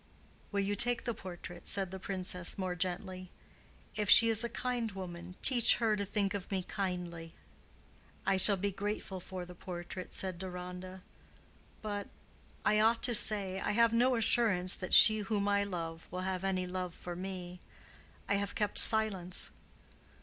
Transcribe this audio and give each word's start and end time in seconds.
"Will 0.51 0.61
you 0.61 0.75
take 0.75 1.03
the 1.03 1.13
portrait?" 1.13 1.67
said 1.67 1.91
the 1.91 1.99
Princess, 1.99 2.57
more 2.57 2.73
gently. 2.73 3.29
"If 3.93 4.09
she 4.09 4.29
is 4.29 4.43
a 4.43 4.49
kind 4.49 4.91
woman, 4.93 5.35
teach 5.43 5.75
her 5.75 5.95
to 5.95 6.05
think 6.05 6.33
of 6.33 6.49
me 6.49 6.63
kindly." 6.63 7.35
"I 8.25 8.37
shall 8.37 8.57
be 8.57 8.71
grateful 8.71 9.19
for 9.19 9.45
the 9.45 9.53
portrait," 9.53 10.11
said 10.15 10.39
Deronda, 10.39 11.03
"but—I 11.83 12.79
ought 12.79 13.03
to 13.03 13.13
say, 13.13 13.59
I 13.59 13.73
have 13.73 13.93
no 13.93 14.15
assurance 14.15 14.73
that 14.75 14.91
she 14.95 15.19
whom 15.19 15.47
I 15.47 15.63
love 15.63 16.07
will 16.09 16.21
have 16.21 16.43
any 16.43 16.65
love 16.65 16.95
for 16.95 17.15
me. 17.15 17.59
I 18.27 18.37
have 18.37 18.55
kept 18.55 18.79
silence." 18.79 19.51